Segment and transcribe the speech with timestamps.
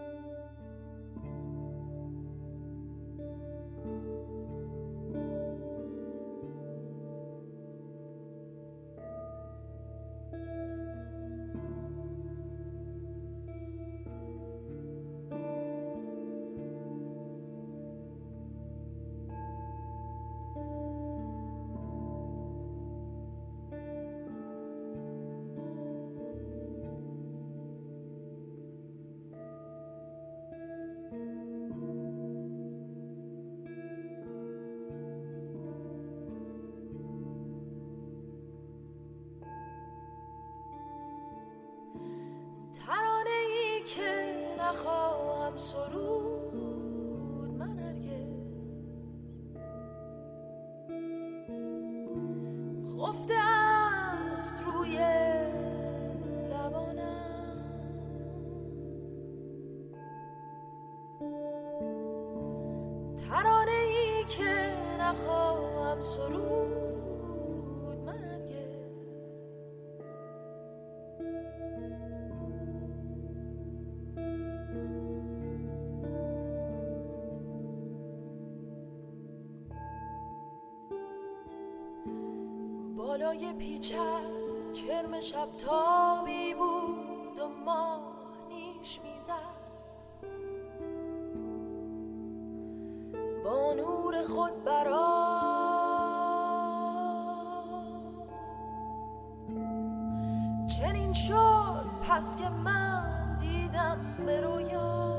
[0.00, 0.79] Música
[45.50, 48.30] نخواهم سرود من هرگز.
[52.96, 54.96] خفته است روی
[64.28, 66.90] که نخواهم سرود
[83.60, 84.20] پیچر
[84.74, 88.00] کرم شب تابی بود و ماه
[88.48, 89.60] نیش می‌زد.
[93.44, 95.30] با نور خود برا
[100.76, 105.09] چنین شد پس که من دیدم به رویا.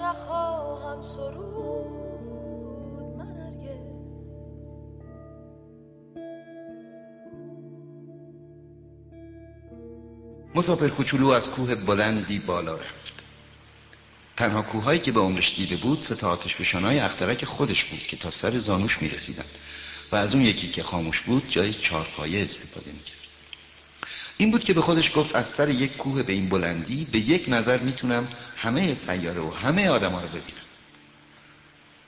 [0.00, 1.90] نخواهم سرود
[3.18, 3.80] من هرگز.
[10.54, 13.12] مسافر کوچولو از کوه بلندی بالا رفت.
[14.36, 18.30] تنها کوههایی که به عمرش دیده بود ستا آتش فشانهای اخترک خودش بود که تا
[18.30, 19.44] سر زانوش می‌رسیدن
[20.12, 23.16] و از اون یکی که خاموش بود جای چارپایه استفاده می‌کرد.
[24.36, 27.44] این بود که به خودش گفت از سر یک کوه به این بلندی به یک
[27.48, 28.28] نظر می‌تونم
[28.62, 30.64] همه سیاره و همه آدم ها رو ببینم.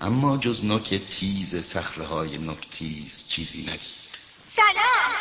[0.00, 3.80] اما جز نوک تیز سخره های نکتیز چیزی ندید.
[4.56, 5.12] سلام!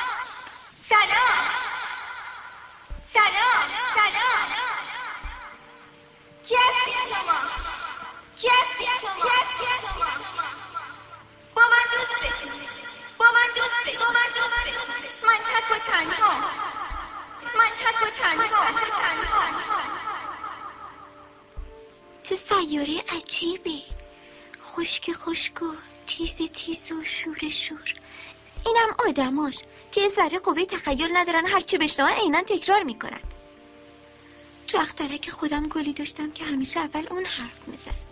[0.90, 1.46] سلام!
[3.14, 3.70] سلام!
[3.96, 4.50] سلام!
[6.48, 6.56] کی
[7.10, 7.40] شما؟
[8.38, 8.48] کی
[9.02, 10.10] شما؟ شما؟
[11.56, 12.70] با من دوست بشید
[13.18, 16.40] با من دوست بشید با من دوست بشید من تک و تنها.
[17.58, 19.89] من تک و تنها.
[22.30, 23.84] چه سیاره عجیبی.
[24.64, 25.66] خشک خشک و
[26.08, 27.94] تیز تیز و شور شور.
[28.66, 29.60] اینم آدماش
[29.92, 33.22] که ذره قوه تخیل ندارن هرچی بشنوان عینا تکرار می‌کنن.
[34.68, 38.10] تو اخترک خودم گلی داشتم که همیشه اول اون حرف می‌زد.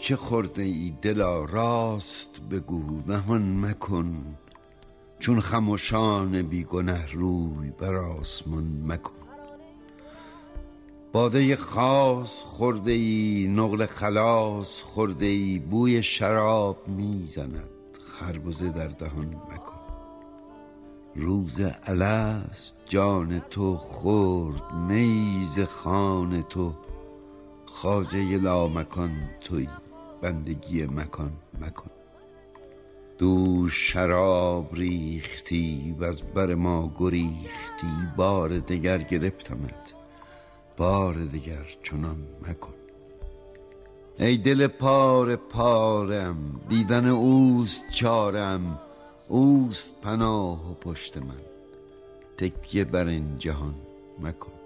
[0.00, 4.36] چه خورده ای دلا؟ راست بگو نهان مکن.
[5.18, 9.10] چون خموشان بیگنه روی بر آسمان مکن.
[11.12, 17.68] باده خاص خورده ای نقل خلاص خورده ای بوی شراب می‌زند
[18.18, 19.80] خربزه در دهان مکن.
[21.16, 26.72] روز الست جان تو خورد میز خان تو
[27.74, 29.68] خاجه لامکان توی
[30.22, 31.90] بندگی مکان مکن.
[33.18, 37.86] دو شراب ریختی و از بر ما گریختی
[38.16, 39.94] بار دگر گرفتمت
[40.76, 42.74] بار دگر چنان مکن.
[44.18, 48.78] ای دل پار پارم دیدن اوست چارم
[49.28, 51.40] اوست پناه و پشت من.
[52.38, 53.74] تکیه بر این جهان
[54.20, 54.63] مکن.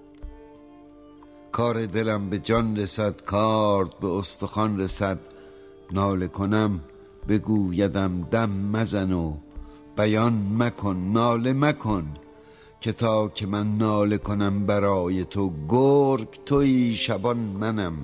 [1.59, 5.19] کار دلم به جان رسد کارد به استخوان رسد.
[5.93, 6.81] ناله کنم
[7.29, 9.37] بگویدم دم مزن و
[9.97, 12.07] بیان مکن ناله مکن
[12.81, 17.95] که تا که من ناله کنم برای تو گرگ توی شبان منم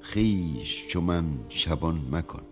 [0.00, 2.42] خیش چو من شبان مکن.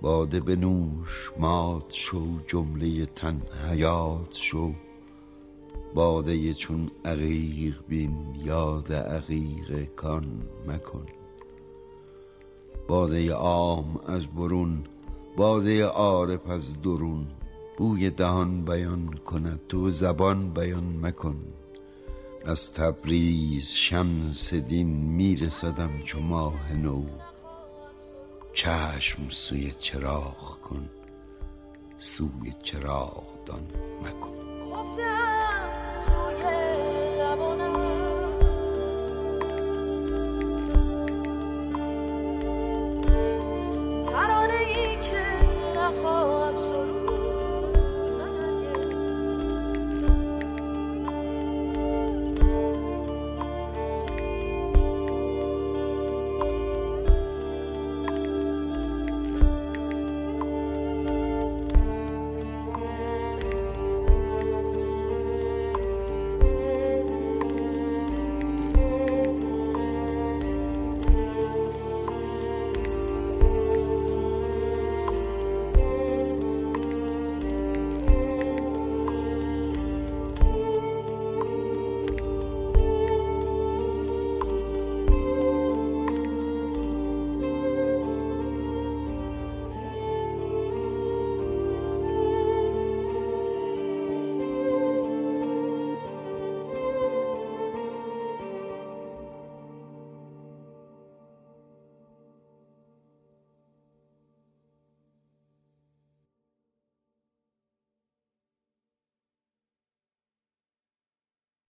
[0.00, 4.72] باده بنوش مات شو جمله تن حیات شو.
[5.94, 11.06] باده چون عقیق بین یاد عقیق کان مکن.
[12.88, 14.84] باده عام از برون
[15.36, 17.26] باده عارف از درون.
[17.78, 21.36] بوی دهان بیان کند تو زبان بیان مکن.
[22.44, 27.04] از تبریز شمس دین میرسدم چو ماه نو.
[28.52, 30.90] چشم سوی چراغ کن
[31.98, 33.66] سوی چراغ دان
[34.02, 35.39] مکن.